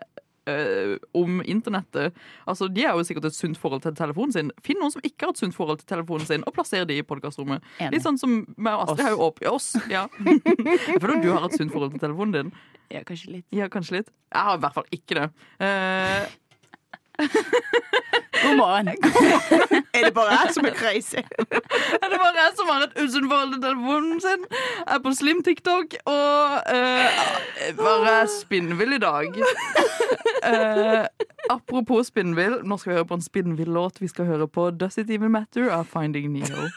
[0.50, 2.14] øh, om internettet.
[2.48, 4.52] Altså, De har jo sikkert et sunt forhold til telefonen sin.
[4.66, 7.08] Finn noen som ikke har et sunt forhold til telefonen sin, og plasser de i
[7.08, 7.66] podkastrommet.
[7.94, 9.74] Litt sånn som meg og Astrid har jo åpnet oss.
[9.92, 10.06] Ja.
[10.94, 12.56] Jeg føler du har et sunt forhold til telefonen din.
[12.94, 13.46] Ja, kanskje litt.
[13.56, 14.10] Ja, kanskje litt.
[14.34, 15.28] Jeg har i hvert fall ikke det.
[15.66, 16.34] Eh,
[18.44, 18.88] God morgen.
[19.94, 21.22] Er det bare jeg som er crazy?
[22.02, 24.46] Er det bare jeg som har et usunt forhold til telefonen sin?
[24.88, 27.20] Er på slim-TikTok og uh,
[27.78, 29.38] bare er spinnvill i dag.
[30.50, 31.06] Uh,
[31.50, 34.02] apropos spinnvill, nå skal vi høre på en spinnvill-låt.
[34.02, 36.68] Vi skal høre på Does It Even Matter av Finding Neo.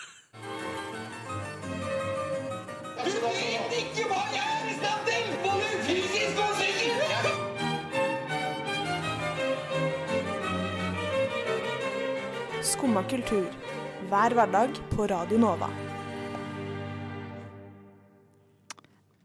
[12.86, 13.46] Skumma kultur.
[14.08, 15.66] Hver hverdag på Radio Nova.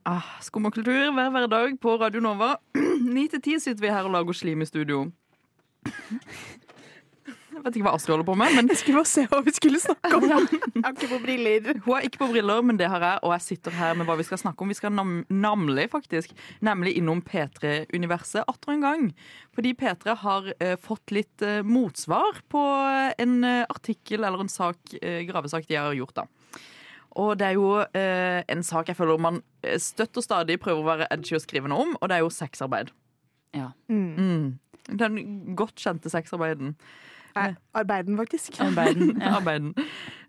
[0.06, 2.56] Ah, Skumma kultur hver hverdag på Radio Nova.
[3.14, 5.04] Ni til ti sitter vi her og lager slim i studio.
[7.52, 9.54] Jeg vet ikke hva Astrid holder på med, men Jeg skulle bare se hva vi
[9.56, 10.26] skulle snakke om.
[10.32, 11.70] Jeg har ikke på briller.
[11.86, 14.16] Hun er ikke på briller, men det har jeg, og jeg sitter her med hva
[14.20, 14.72] vi skal snakke om.
[14.72, 16.34] Vi skal nam namlig faktisk,
[16.64, 19.08] nemlig innom P3-universet atter en gang.
[19.56, 22.64] Fordi P3 har eh, fått litt eh, motsvar på
[23.22, 26.24] en eh, artikkel eller en sak, eh, gravesak de har gjort.
[26.24, 26.28] da.
[27.20, 30.82] Og det er jo eh, en sak jeg føler man eh, støtt og stadig prøver
[30.82, 32.94] å være edgy og skrive noe om, og det er jo sexarbeid.
[33.58, 33.72] Ja.
[33.92, 34.60] Mm.
[34.88, 35.18] Den
[35.60, 36.78] godt kjente sexarbeiden.
[37.36, 38.60] Eh, Arbeiden, faktisk.
[38.62, 39.22] Arbeiden.
[39.22, 39.36] Ja.
[39.40, 39.74] Arbeiden.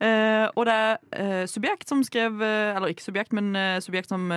[0.02, 4.30] Uh, og det er uh, subjekt som skrev uh, Eller ikke subjekt, men subjekt som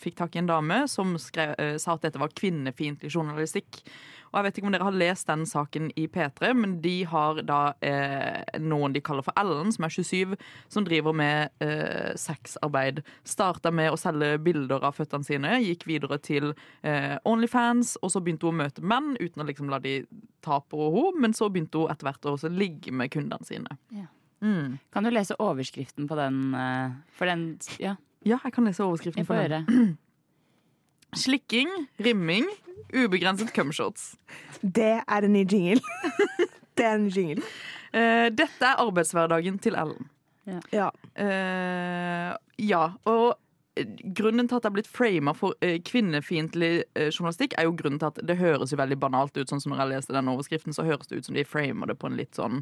[0.00, 3.82] fikk tak i en dame som skrev, sa at dette var kvinnefiendtlig journalistikk.
[4.34, 7.38] Og jeg vet ikke om dere har lest den saken i P3, men de har
[7.46, 10.34] da eh, noen de kaller for Ellen, som er 27,
[10.74, 12.98] som driver med eh, sexarbeid.
[13.22, 16.50] Starta med å selge bilder av føttene sine, gikk videre til
[16.82, 20.00] eh, Onlyfans, og så begynte hun å møte menn uten å liksom la de
[20.42, 23.78] ta på henne, men så begynte hun etter hvert å ligge med kundene sine.
[23.94, 24.10] Ja.
[24.44, 24.74] Mm.
[24.92, 26.40] Kan du lese overskriften på den?
[26.58, 27.94] eh, For den Ja,
[28.24, 29.94] Ja, jeg kan lese overskriften på den.
[31.18, 31.70] Slikking,
[32.02, 32.48] rimming,
[32.94, 34.14] ubegrenset cumshots.
[34.60, 35.82] Det er en ny jingle.
[36.76, 37.46] det er en ny jingle.
[37.94, 40.10] Uh, dette er arbeidshverdagen til Ellen.
[40.72, 40.90] Ja.
[41.16, 43.38] Uh, ja, og
[43.78, 46.72] eh, grunnen til at det er blitt frama for eh, kvinnefiendtlig
[47.08, 49.48] journalistikk, er jo grunnen til at det høres jo veldig banalt ut.
[49.48, 51.96] Sånn som når jeg leste den overskriften, så høres det ut som de framer det
[51.98, 52.60] på en litt sånn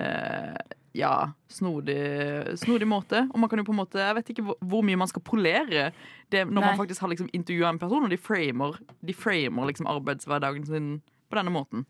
[0.00, 0.56] eh,
[0.94, 1.98] ja, snodig,
[2.60, 3.24] snodig måte.
[3.32, 5.24] Og man kan jo på en måte Jeg vet ikke hvor, hvor mye man skal
[5.26, 5.88] polere
[6.30, 6.68] det når Nei.
[6.70, 10.88] man faktisk har liksom intervjua en person, og de framer, de framer liksom arbeidshverdagen sin
[11.30, 11.86] på denne måten.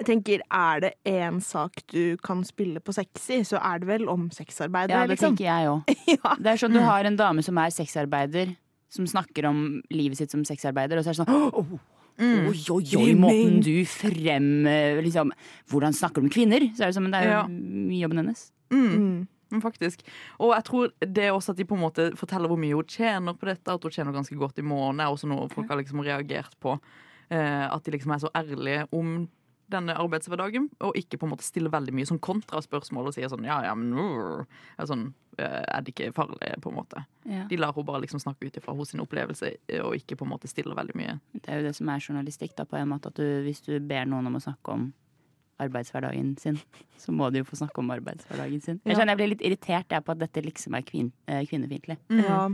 [0.00, 4.08] Jeg tenker, Er det én sak du kan spille på sexy, så er det vel
[4.08, 4.90] om sexarbeid.
[4.90, 5.36] Ja, det liksom.
[5.36, 5.94] tenker jeg òg.
[6.16, 6.34] Ja.
[6.40, 8.56] Det er sånn du har en dame som er sexarbeider,
[8.90, 11.80] som snakker om livet sitt som sexarbeider, og så er det sånn
[12.20, 15.30] «Åh, Oi, oi, oi, måten du frem eh, liksom,
[15.72, 16.60] Hvordan snakker du med kvinner?
[16.76, 17.44] Så er det, som, det er jo Ja.
[18.02, 18.50] jobben hennes.
[18.70, 19.26] Mm.
[19.50, 19.60] Mm.
[19.64, 20.02] faktisk.
[20.38, 22.84] Og jeg tror det er også at de på en måte forteller hvor mye hun
[22.86, 25.80] tjener på dette, at hun tjener ganske godt i måneden, er også noe folk har
[25.80, 26.76] liksom reagert på.
[27.30, 29.28] Eh, at de liksom er så ærlige om
[29.72, 33.46] denne arbeidshverdagen, og ikke på en måte stille veldig mye sånn kontraspørsmål og sier sånn
[33.48, 34.44] ja, ja, men uh,
[34.76, 37.04] er, sånn, eh, er det ikke farlig, på en måte.
[37.28, 37.44] Ja.
[37.50, 40.32] De lar hun bare liksom snakke ut ifra hennes opplevelse, eh, og ikke på en
[40.34, 41.18] måte stiller veldig mye.
[41.36, 43.12] Det er jo det som er journalistikk, da, på en måte.
[43.12, 44.90] At du, hvis du ber noen om å snakke om
[45.60, 46.58] arbeidshverdagen sin,
[47.02, 48.82] så må de jo få snakke om arbeidshverdagen sin.
[48.84, 52.00] Jeg skjønner jeg blir litt irritert jeg, på at dette liksom er kvin eh, kvinnefiendtlig.
[52.22, 52.48] Ja.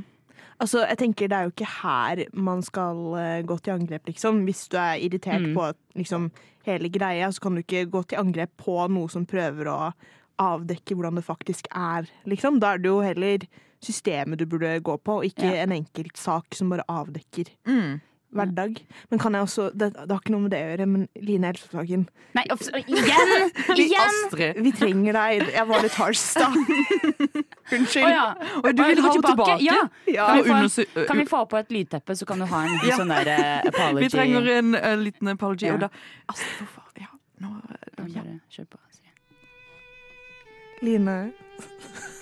[0.61, 4.45] Altså, jeg tenker Det er jo ikke her man skal eh, gå til angrep, liksom.
[4.47, 5.55] Hvis du er irritert Mm.
[5.55, 6.31] på liksom,
[6.67, 9.93] hele greia, så kan du ikke gå til angrep på noe som prøver å
[10.39, 12.59] avdekke hvordan det faktisk er, liksom.
[12.61, 13.39] Da er det jo heller
[13.83, 15.63] systemet du burde gå på, og ikke Ja.
[15.63, 18.01] en enkelt sak som bare avdekker Mm.
[18.39, 18.79] Hverdag.
[19.11, 21.51] Men kan jeg også Det, det har ikke noe med det å gjøre, men Line
[21.51, 22.45] Elvsåshagen, Nei,
[22.83, 23.51] igjen!
[23.77, 24.17] igjen!
[24.27, 24.61] Astrid!
[24.63, 25.47] vi trenger deg.
[25.57, 26.49] Jeg var litt harsh, da.
[27.77, 28.05] Unnskyld.
[28.05, 28.27] Oh, ja.
[28.63, 29.57] Og du vil ha henne tilbake?
[29.65, 29.79] Ja.
[30.07, 30.27] Ja.
[30.29, 32.77] Kan, vi få en, kan vi få på et lydteppe, så kan du ha en
[32.87, 32.99] Ja.
[33.01, 34.05] sånn der eh, apology?
[34.05, 35.67] Vi trenger en uh, liten apology.
[35.67, 35.75] Ja.
[35.75, 35.91] Og da,
[36.31, 37.11] Astrid, hvorfor Ja,
[37.43, 38.23] nå uh, ja.
[38.55, 38.79] Kjør på.
[38.87, 39.11] Astrid.
[40.87, 41.19] Line.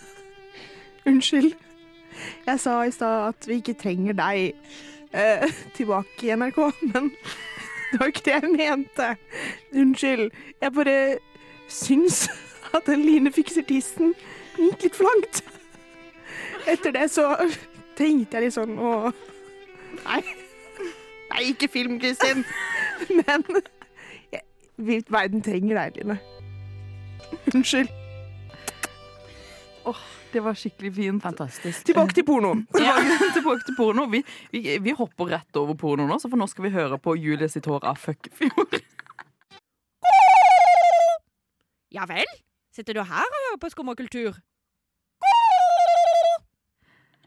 [1.11, 1.55] Unnskyld.
[2.46, 4.55] Jeg sa i stad at vi ikke trenger deg
[5.14, 6.61] eh, tilbake i NRK,
[6.92, 7.11] men
[7.90, 9.11] det var ikke det jeg mente.
[9.72, 10.31] Unnskyld.
[10.61, 10.96] Jeg bare
[11.68, 12.24] syns
[12.74, 14.14] at den Line fikser tissen
[14.59, 15.42] gikk litt for langt.
[16.70, 17.29] Etter det så
[17.98, 18.94] tenkte jeg litt sånn å
[20.05, 20.20] Nei.
[21.31, 22.42] Nei, ikke film, Kristin.
[23.20, 23.44] Men
[24.35, 26.18] jeg, verden trenger deg, Line.
[27.55, 28.04] Unnskyld.
[30.33, 31.23] Det var skikkelig fint.
[31.23, 31.85] Fantastisk.
[31.87, 32.64] Tilbake til pornoen.
[32.75, 34.07] Tilbake, tilbake til porno.
[34.11, 34.23] Vi,
[34.55, 37.49] vi, vi hopper rett over porno nå, så for nå skal vi høre på Julie
[37.53, 38.81] sitt hår av Fuckfjord.
[41.94, 42.27] Ja vel?
[42.75, 44.40] Sitter du her og hører på skummakultur?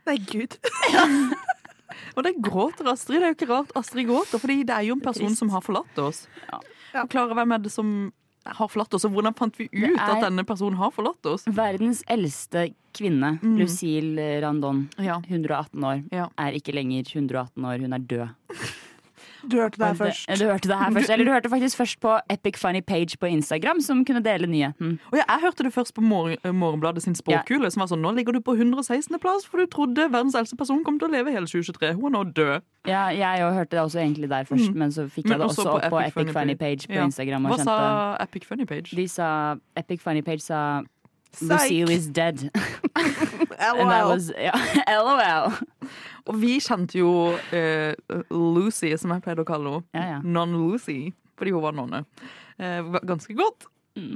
[0.07, 0.57] Nei, gud.
[2.17, 3.21] Og det gråter Astrid.
[3.21, 5.63] Det er jo ikke rart Astrid gråter, fordi det er jo en person som har
[5.63, 6.25] forlatt oss.
[6.49, 6.59] Ja.
[6.93, 7.91] Forklare hvem er det som
[8.55, 11.45] har forlatt oss, og hvordan fant vi ut at denne personen har forlatt oss?
[11.45, 13.57] Verdens eldste kvinne, Mm.
[13.59, 15.19] Lucille Randon, Ja.
[15.29, 16.29] 118 år, Ja.
[16.37, 18.29] er ikke lenger 118 år, hun er død.
[19.49, 20.27] Du hørte det her først.
[20.39, 23.25] Du hørte det her først, eller du hørte faktisk først på Epic Funny Page på
[23.31, 24.99] Instagram, som kunne dele nyheten.
[25.11, 28.01] Og ja, jeg hørte det først på Morgen, eh, Morgenbladet sin spåkule, som var sånn
[28.01, 29.17] Nå ligger du på 116.
[29.19, 31.93] plass, for du trodde verdens eldste person kom til å leve hele 2023.
[31.95, 32.61] Hun er nå død.
[32.87, 35.45] Ja, jeg jo hørte det også egentlig der først, men så fikk Men jeg det
[35.49, 36.57] også også på opp på Epic Funny Funny Page.
[36.57, 37.05] Page på Ja.
[37.05, 37.43] Instagram.
[37.47, 38.95] Hva sa Epic Funny Page?
[38.95, 40.81] de sa Epic Funny Page sa
[41.33, 41.89] Psych.
[41.89, 42.49] Is dead.
[43.59, 44.09] LOL.
[44.09, 44.53] was, yeah,
[44.87, 45.53] LOL.
[46.27, 49.85] Og vi kjente jo uh, Lucy, som jeg pleide å kalle henne.
[49.95, 50.21] Ja, ja.
[50.23, 52.03] Non-Lucy, fordi hun var nonne.
[52.59, 53.69] Uh, ganske godt.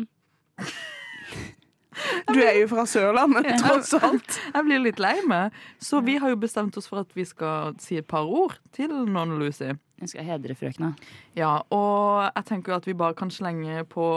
[2.31, 4.37] Du er jo fra Sørlandet, tross alt.
[4.53, 5.55] Jeg blir litt lei meg.
[5.83, 8.93] Så vi har jo bestemt oss for at vi skal si et par ord til
[9.11, 9.73] Non-Lucy.
[10.01, 10.93] Jeg skal hedre frøkna.
[11.37, 14.07] Ja, og jeg tenker at vi bare kan slenge på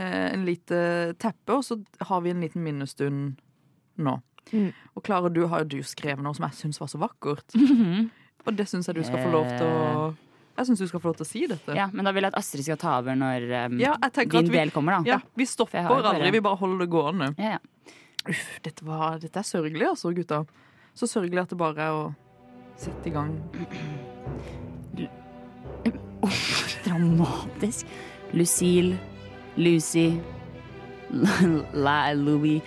[0.00, 1.76] en lite teppe, og så
[2.08, 3.34] har vi en liten minnestund
[4.00, 4.14] nå.
[4.52, 4.70] Mm.
[4.96, 7.54] Og Klara, du har jo du skrevet noe som jeg syns var så vakkert.
[8.42, 10.06] Og det syns jeg du skal få lov til å
[10.58, 11.76] Jeg synes du skal få lov til å si dette.
[11.78, 14.56] Ja, men da vil jeg at Astrid skal ta over når um, Ja, din vi-
[14.56, 15.12] del kommer, da.
[15.12, 17.28] Ja, Vi stopper aldri, vi bare holder det gående.
[17.38, 17.60] Ja, ja.
[18.28, 20.42] Uff, dette, var, dette er sørgelig, altså, gutta.
[20.94, 22.14] Så sørgelig at det bare er å
[22.78, 23.32] sette i gang.
[26.84, 27.86] Dramatisk.
[28.32, 28.98] Lucille,
[29.56, 30.06] Lucy,
[31.84, 32.62] La Louie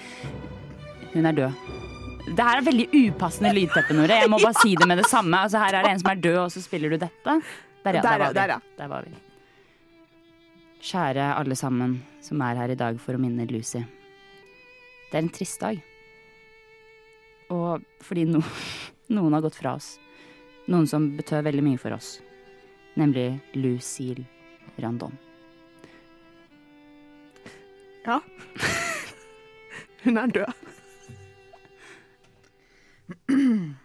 [1.13, 1.51] Hun er død.
[2.25, 4.17] Det her er veldig upassende lydteppe, Nore.
[4.23, 5.37] Jeg må bare si det med det samme.
[5.45, 7.35] Altså, her er det en som er død, og så spiller du dette.
[7.85, 8.01] Der, ja.
[8.01, 8.55] Der, Der.
[8.77, 9.13] Der var vi.
[10.81, 13.81] Kjære alle sammen som er her i dag for å minne Lucy.
[15.11, 15.77] Det er en trist dag.
[17.53, 18.41] Og fordi no,
[19.15, 19.95] noen har gått fra oss.
[20.67, 22.17] Noen som betød veldig mye for oss.
[22.97, 24.25] Nemlig Lucille
[24.81, 25.13] Randon.
[28.05, 28.19] Ja.
[30.03, 30.45] Hun er død.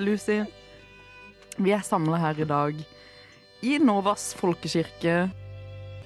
[0.00, 0.40] Lucy,
[1.60, 2.74] vi er samla her i dag
[3.60, 5.30] i Novas folkekirke,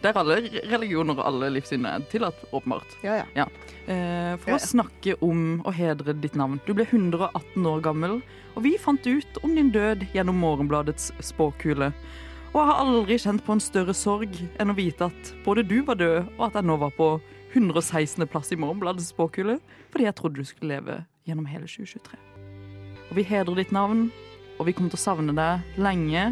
[0.03, 0.37] der alle
[0.69, 2.91] religioner og alle livssyn er tillatt, åpenbart.
[3.07, 3.47] Ja, ja.
[3.87, 6.59] Eh, for Ja, å snakke om og hedre ditt navn.
[6.67, 8.19] Du ble 118 år gammel,
[8.57, 11.93] og vi fant ut om din død gjennom Morgenbladets spåkule.
[12.55, 15.81] Og jeg har aldri kjent på en større sorg enn å vite at både du
[15.89, 17.09] var død, og at jeg nå var på
[17.51, 18.29] 116.
[18.31, 19.57] plass i Morgenbladets spåkule,
[19.91, 22.19] fordi jeg trodde du skulle leve gjennom hele 2023.
[23.09, 24.05] Og vi hedrer ditt navn,
[24.61, 26.29] og vi kommer til å savne deg lenge.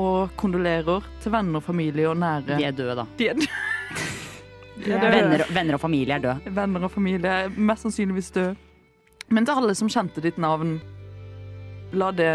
[0.00, 2.56] Og kondolerer til venner, familie og nære.
[2.56, 3.04] De er døde, da.
[3.18, 3.50] De er døde.
[4.80, 5.12] De er døde.
[5.12, 6.54] Venner, venner og familie er døde.
[6.56, 8.56] Venner og familie er mest sannsynligvis døde.
[9.28, 10.78] Men til alle som kjente ditt navn,
[11.92, 12.32] la det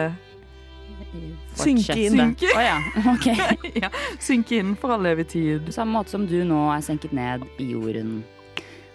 [1.55, 2.17] Synke inn.
[2.19, 2.49] Synke.
[2.55, 2.77] Å ja,
[3.15, 3.35] Okay.
[3.83, 5.65] ja, synke inn for all evig tid.
[5.67, 8.23] På samme måte som du nå er senket ned i jorden.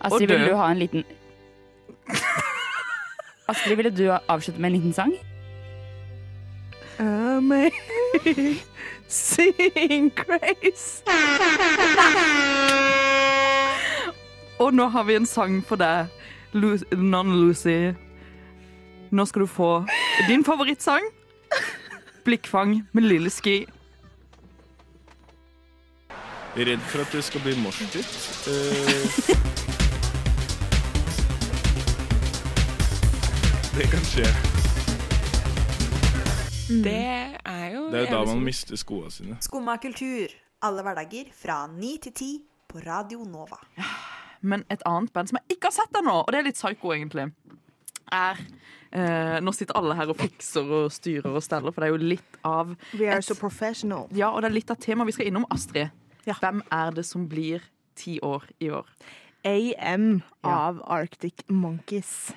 [0.00, 1.02] Astrid, vil du ha en liten
[3.50, 5.12] Astrid, ville du avslutte med en liten sang?
[9.10, 11.02] Amazing grace.
[14.60, 16.06] Og nå har vi en sang for deg,
[16.52, 17.94] Lu- Non-Lucy.
[19.10, 19.70] Nå skal du få
[20.28, 21.00] din favorittsang.
[22.30, 23.66] Blikkfang med Lille Ski.
[26.54, 28.12] Redd for at det skal bli morsdytt.
[28.46, 29.06] Eh,
[33.74, 34.28] det kan skje.
[36.84, 36.94] Det
[37.42, 39.40] er jo Det er jo da man mister skoene sine.
[39.42, 40.30] Skumma kultur.
[40.62, 42.32] Alle hverdager fra ni til ti
[42.70, 43.58] på Radio Nova.
[44.40, 46.94] Men et annet band som jeg ikke har sett ennå, og det er litt psycho,
[46.94, 47.32] egentlig,
[48.12, 48.38] er
[48.92, 52.08] eh, Nå sitter alle her og fikser og styrer og steller, for det er jo
[52.14, 54.08] litt av We are et- so professional.
[54.12, 55.46] Ja, og det er litt av temaet vi skal innom.
[55.50, 55.90] Astrid,
[56.26, 57.60] hvem er det som blir
[57.96, 58.86] ti år i år?
[59.44, 62.32] AM av Arctic Monkeys.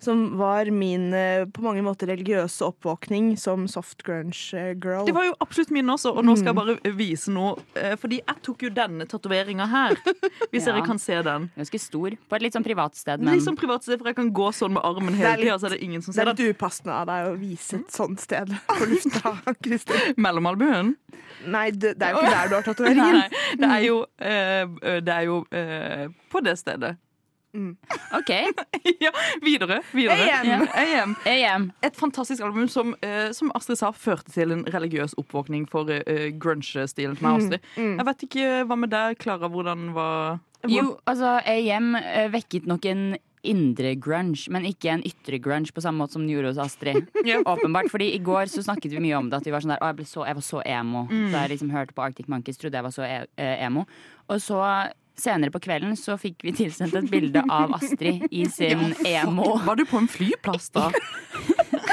[0.00, 5.04] Som var min eh, på mange måter religiøse oppvåkning som soft grunge eh, girl.
[5.06, 7.54] Det var jo absolutt min også, og nå skal jeg bare vise noe.
[7.78, 9.94] eh, Fordi jeg tok jo denne tatoveringa her,
[10.50, 10.72] hvis Ja.
[10.74, 11.48] dere kan se den.
[11.56, 12.16] Ganske stor.
[12.28, 14.50] På et litt sånn privat sted, men Litt sånn privat sted, for jeg kan gå
[14.58, 16.36] sånn med armen hele tida, så er det ingen som det er den.
[16.42, 20.14] litt upassende av deg å vise et sånt sted på lufta, Kristin.
[20.26, 20.96] Mellomalbuen?
[21.46, 23.20] Nei, det, det er jo ikke der du har tatoveringen.
[23.22, 23.28] Nei,
[23.62, 26.96] det er jo, eh, det er jo eh, på det stedet.
[28.18, 28.30] OK.
[29.00, 29.80] ja, videre.
[29.92, 30.68] videre.
[30.74, 31.16] AM.
[31.24, 31.54] Ja.
[31.82, 36.26] Et fantastisk album som, uh, som Astrid sa, førte til en religiøs oppvåkning for uh,
[36.40, 37.64] grunge-stilen til Astrid.
[37.76, 37.84] Mm.
[37.84, 37.94] Mm.
[37.96, 42.86] Jeg vet ikke hva med deg, Klara, hvordan var Jo, altså AM uh, vekket nok
[42.90, 43.08] en
[43.46, 47.06] indre grunge, men ikke en ytre grunge på samme måte som den gjorde hos Astrid.
[47.28, 47.40] Ja.
[47.44, 49.40] Åpenbart, fordi I går så snakket vi mye om det.
[49.40, 51.04] At vi var sånn der, jeg, så, jeg var så emo.
[51.10, 51.26] Mm.
[51.28, 53.84] Så jeg liksom hørte på Arctic Monkeys, trodde jeg var så e emo.
[54.32, 54.62] Og så
[55.20, 59.58] senere på kvelden så fikk vi tilsendt et bilde av Astrid i sin emo.
[59.66, 60.90] Var du på en flyplass da?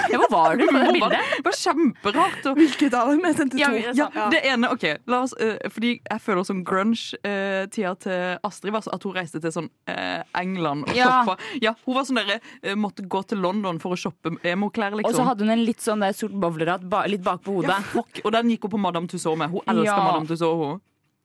[0.05, 1.29] Ja, hvor var du på det Det bildet?
[1.37, 2.45] det var kjemperart.
[2.45, 3.23] Og, Hvilket av dem?
[3.25, 3.59] Jeg sendte to.
[3.59, 8.37] Ja, vi- ja, det ene, ok la oss, uh, Fordi jeg føler som grunge-tida til
[8.45, 11.09] Astrid var at hun reiste til sånn uh, England og Ja.
[11.25, 11.37] shoppa.
[11.61, 15.09] Ja, hun var sånn der, eh, måtte gå til London for å shoppe emo-klær, liksom.
[15.09, 17.79] Og så hadde hun en litt sånn der sort bowlerhatt ba, litt bak på ja,
[17.81, 18.21] fuck.
[18.23, 19.49] Og den gikk hun på Madame Tussauds med.
[19.51, 19.97] Hun elsker Ja.
[20.03, 20.61] Madame Tussauds.
[20.63, 20.81] hun.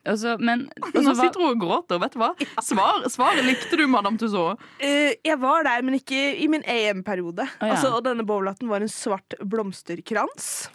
[0.08, 2.00] Og så, men, og Nå sitter hun og gråter.
[2.00, 2.30] Vet du hva?
[2.64, 4.62] Svar, svaret Likte du Madame Tussauds?
[4.80, 7.44] Uh, jeg var der, men ikke i min AM-periode.
[7.60, 7.72] ja.
[7.74, 10.70] altså, og denne bowlaten var en svart blomsterkrans.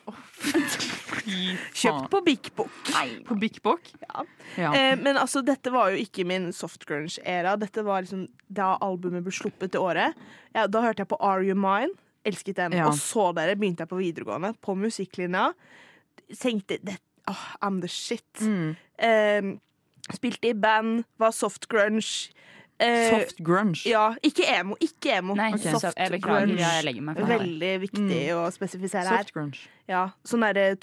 [1.74, 2.94] Kjøpt på Big Book.
[3.26, 3.88] På Bik Bok?
[4.58, 4.70] Ja.
[4.70, 7.56] Eh, men altså, dette var jo ikke min soft grunge-æra.
[7.62, 10.14] Dette var liksom da albumet ble sluppet det året.
[10.54, 11.96] Ja, da hørte jeg på Are You Mine.
[12.26, 12.78] Elsket den.
[12.78, 12.90] Ja.
[12.90, 15.50] Og så dere begynte jeg på videregående, på musikklinja.
[16.42, 18.24] Tenkte det, åh, I'm the shit.
[18.42, 18.76] Mm.
[19.00, 19.42] Eh,
[20.16, 22.32] spilte i band, var soft grunge.
[22.78, 23.86] Eh, Soft grunge.
[23.88, 24.76] Ja, ikke emo.
[24.84, 25.34] Ikke emo.
[25.34, 26.58] Nei, så jeg grunge.
[26.60, 27.16] jeg meg.
[27.30, 29.24] Veldig viktig å spesifisere her.
[29.24, 29.62] Soft grunge.
[29.88, 30.76] Ja, Sånn derre.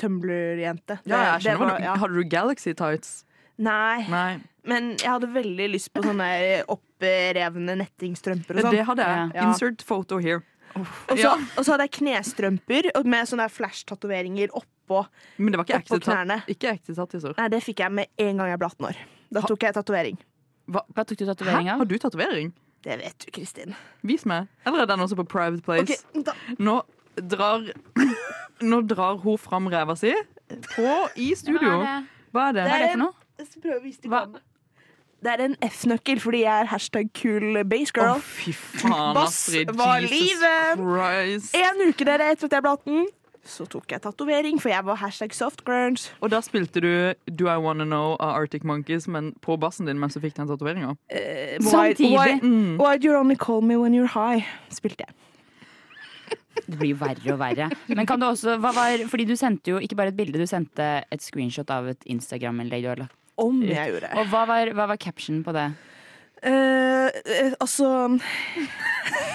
[1.05, 1.97] Ja, jeg det skjønner var- ja.
[1.97, 3.25] Hadde du Galaxy tights?
[3.59, 4.41] Nei, Nei.
[4.65, 8.71] men jeg hadde veldig lyst på sånne opprevne nettingstrømper og sånn.
[8.71, 9.33] Det hadde jeg.
[9.35, 9.43] Ja.
[9.53, 10.43] Insert photo here.
[10.77, 11.33] Og så, Ja.
[11.57, 15.07] og så hadde jeg knestrømper med sånne flash-tatoveringer oppå,
[15.39, 16.43] Men det var ikke oppå knærne.
[16.49, 17.35] ikke ekte tattiser.
[17.39, 18.97] Nei, det fikk jeg med en gang jeg ble 18 år.
[19.33, 20.19] Da tok jeg tatovering.
[20.71, 20.83] Hva?
[20.95, 21.35] Hva tok du Hæ?
[21.35, 21.79] tatovering av?
[21.79, 22.53] Har du tatovering?
[22.83, 23.75] Det vet du, Kristin.
[24.03, 24.49] Vis meg.
[24.67, 26.03] Eller er den også på Private Place?
[26.15, 26.33] Ok, da.
[26.59, 26.83] Nå
[27.17, 27.69] drar
[28.63, 30.13] Nå drar hun fram ræva si
[30.75, 31.83] på i studio.
[31.83, 32.33] Hva er det?
[32.33, 32.67] Hva er det?
[32.73, 33.13] Er for noe?
[33.39, 34.21] Jeg skal prøve å vise det Hva?
[35.23, 39.71] Det er en F-nøkkel fordi jeg er hashtag cool base Å, fy faen, Bass Astrid.
[39.79, 40.81] var Jesus livet.
[40.83, 41.55] Christ.
[41.55, 43.07] En uke dere etter at jeg ble 18,
[43.47, 46.11] så tok jeg tatovering, for jeg var hashtag softgrunge.
[46.23, 46.91] Og da spilte du
[47.39, 50.47] Do I Wanna Know av Arctic Monkeys, men på bassen din mens du fikk den
[50.51, 50.93] tatoveringa.
[51.11, 52.13] Uh, Samtidig.
[52.19, 52.77] Why, Mm.
[52.83, 54.47] why do you only call me when you're high?
[54.71, 55.15] Spilte jeg.
[56.67, 57.71] Det blir jo verre og verre.
[57.89, 60.47] Men kan du også, hva var, fordi du sendte jo ikke bare et bilde, du
[60.47, 64.13] sendte et screenshot av et Instagram-innlegg du har lagt Om jeg gjorde.
[64.21, 65.69] Og hva var, hva var captionen på det?
[66.43, 68.19] Eh, eh, altså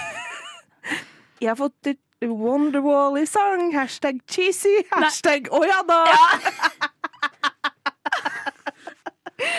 [1.40, 1.94] Jeg har fått
[2.26, 3.70] Wonderwall i sang.
[3.74, 4.82] Hashtag cheesy.
[4.90, 6.02] Hashtag å ja da.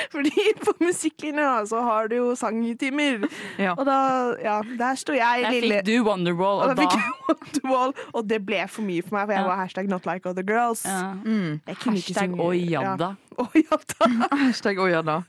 [0.14, 3.28] Fordi på musikklinja så har du jo sangtimer.
[3.62, 3.76] Ja.
[3.78, 3.98] Og da,
[4.42, 6.88] ja, der sto jeg, Der lille fikk du Wonderwall, og og da
[7.30, 9.48] Wonderwall, og det ble for mye for meg, for jeg Ja.
[9.48, 10.86] var hashtag not like other girls.
[10.86, 11.14] ja.
[11.24, 11.62] Mm.
[11.68, 12.82] Hashtag synge- ja.
[12.92, 13.16] jadda.
[13.46, 14.12] Oi, jadda.
[14.34, 15.22] Hashtag å ja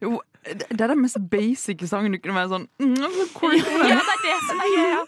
[0.00, 0.20] Jo,
[0.70, 2.94] det er den mest basic sangen du kunne være sånn mm.
[2.94, 5.04] Ja, det er det som er greia.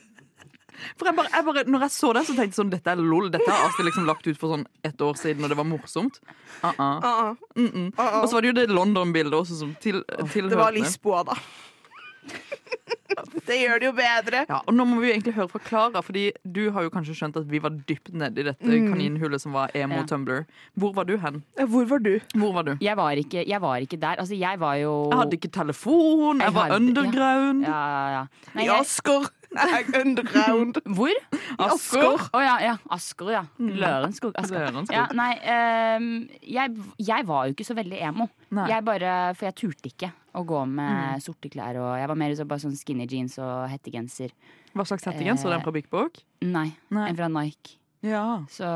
[0.97, 2.97] For jeg bare, jeg bare, når jeg så det, så tenkte jeg sånn Dette er
[2.97, 3.31] lol.
[3.31, 6.21] Dette har Astrid liksom lagt ut for sånn ett år siden, og det var morsomt.
[6.65, 7.37] Uh -uh.
[7.57, 7.91] Mm -mm.
[7.97, 8.23] Uh-uh.
[8.23, 10.49] Og så var det jo det London-bildet også som til, tilhørte.
[10.51, 11.35] Det var Lisboa, da.
[13.49, 14.43] det gjør det jo bedre.
[14.49, 17.15] Ja, og nå må vi jo egentlig høre fra Klara, Fordi du har jo kanskje
[17.17, 18.93] skjønt at vi var dypt nedi i dette Mm.
[18.93, 20.03] kaninhullet som var emo Ja.
[20.05, 20.45] Tumblr.
[20.79, 21.43] Hvor var du hen?
[21.57, 22.21] Hvor var du?
[22.37, 22.77] Hvor var du?
[22.81, 24.17] Jeg var, ikke, jeg var ikke der.
[24.19, 27.63] Altså, jeg var jo Jeg hadde ikke telefon, jeg Jeg var hadde- underground.
[27.63, 28.27] Ja, ja, ja.
[28.55, 29.31] Nei, I jeg, Asker.
[29.57, 30.77] Er underground.
[30.85, 31.15] hvor?
[31.59, 32.21] Asker.
[32.37, 32.75] Å ja, ja.
[32.95, 33.43] Asker, ja.
[33.59, 34.35] Lørenskog.
[34.39, 34.67] Asker.
[34.69, 34.95] Lørenskog.
[34.95, 35.33] Ja, nei,
[35.97, 36.09] um,
[36.45, 38.29] jeg, jeg var jo ikke så veldig emo.
[38.55, 38.69] Nei.
[38.71, 41.81] Jeg bare, For jeg turte ikke å gå med sorte klær.
[41.81, 44.35] Og jeg var mer så bare sånn skinny jeans og hettegenser.
[44.77, 45.49] Hva slags hettegenser?
[45.49, 46.21] Eh, Den fra Big Book?
[46.45, 47.09] Nei, Nei.
[47.11, 47.79] en fra Nike.
[48.07, 48.25] Ja.
[48.53, 48.69] Så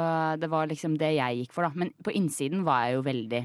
[0.43, 1.77] det var liksom det jeg gikk for, da.
[1.79, 3.43] Men på innsiden var jeg jo veldig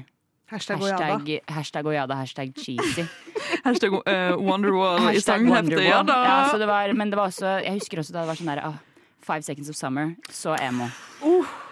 [0.48, 3.04] Hashtag hashtag, hashtag Ojada, hashtag cheesy.
[3.64, 5.84] Hashtag uh, Wonderwall i sangheftet.
[5.84, 6.24] Ja da!
[6.24, 8.48] Ja, så det var, men det var også Jeg husker også da det var sånn
[8.48, 8.78] der ah,
[9.20, 10.88] Five Seconds of Summer, så emo.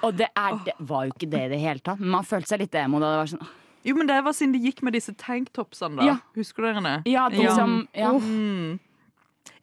[0.05, 2.03] Og det, er, det var jo ikke det i det hele tatt.
[2.03, 3.55] Men man følte seg litt emo da det var sånn ah,
[3.89, 6.11] Jo, men det var siden de gikk med disse tanktopsene, da.
[6.11, 6.19] Ja.
[6.37, 6.97] Husker dere det?
[7.15, 8.13] Ja, de som ja.
[8.13, 8.77] Mm.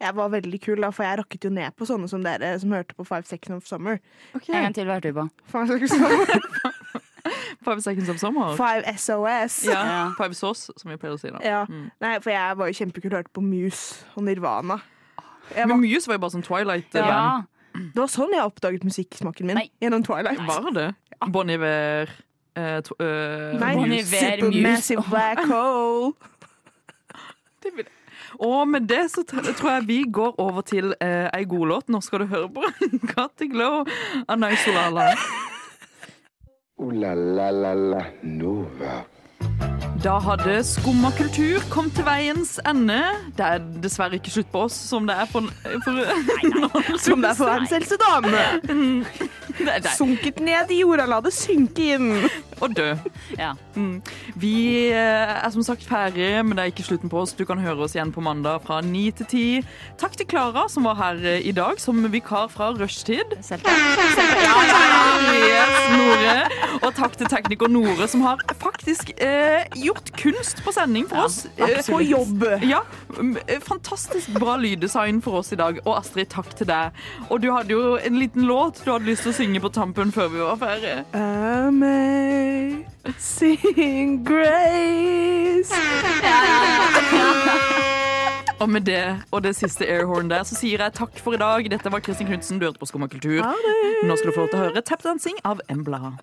[0.02, 2.73] Jeg var veldig kul, da, for jeg rakket jo ned på sånne som dere som
[2.73, 4.02] hørte på Five Seconds of Summer.
[4.34, 5.30] En gang til, hva hørte du på?
[5.54, 6.72] Five Seconds of Summer.
[7.63, 8.55] Five Seconds of Summer.
[8.57, 9.65] Five SOS.
[9.67, 9.83] Ja.
[9.85, 10.01] Ja.
[10.17, 11.29] Five Sauce, som vi pleier å si.
[11.29, 11.65] da Ja.
[11.69, 11.91] Mm.
[12.01, 14.81] Nei, for jeg var jo kjempekul og hørte på Muse og Nirvana.
[15.55, 17.07] Jeg Men var, Muse var jo bare sånn Twilight-band.
[17.07, 17.41] Ja.
[17.73, 19.59] det var sånn jeg oppdaget musikksmaken min.
[19.61, 19.69] Nei.
[19.81, 20.39] Gjennom Twilight.
[20.47, 20.89] Var det?
[21.31, 22.09] Bon Iver
[22.57, 24.21] uh, eh, Nei, Bon Muse.
[24.37, 24.47] Iver.
[24.51, 25.09] Muse.
[25.09, 26.13] Black Hole.
[27.63, 27.91] Det vil-
[28.39, 31.89] Og med det så tror jeg vi går over til eh, ei god låt.
[31.89, 32.63] Nå skal du høre på
[33.37, 33.85] the Glow
[34.27, 35.13] av Naisolala.
[36.81, 39.03] Ooh la la la la Nova.
[40.03, 42.97] Da hadde Skumma kultur kommet til veiens ende.
[43.38, 45.45] Det er dessverre ikke slutt på oss, som det er for,
[45.86, 45.93] for
[47.05, 48.41] Som det er for verdens eldste dame.
[49.93, 52.09] Sunket ned i jorda, la det synke inn.
[52.61, 52.89] Og dø.
[53.43, 53.53] ja.
[53.75, 54.01] Mm.
[54.39, 54.53] Vi
[54.91, 57.33] eh, er som sagt ferdige, men det er ikke slutten på oss.
[57.37, 59.67] Du kan høre oss igjen på mandag fra 9 til 10.
[60.01, 63.37] Takk til Klara, som var her eh, i dag som vikar fra rushtid.
[63.45, 63.77] Selv takk.
[65.33, 66.37] Yes, Nore.
[66.83, 71.43] Og takk til tekniker Nore, som har faktisk eh, gjort kunst på sending for oss.
[71.57, 72.43] Eh, På jobb.
[72.65, 72.83] Ja,
[73.67, 75.79] Fantastisk bra lyddesign for oss i dag.
[75.85, 76.95] Og Astrid, takk til deg.
[77.29, 80.11] Og du hadde jo en liten låt du hadde lyst til å synge på tampen
[80.15, 81.03] før vi var ferdige.
[83.06, 85.73] Amazing grace.
[88.63, 91.65] Og med det og det siste airhorn der, så sier jeg takk for i dag.
[91.71, 93.43] Dette var Kristin Knutsen, du hørte på Skumma kultur.
[94.08, 96.13] Nå skal du få lov til å høre Tapdancing av Embla.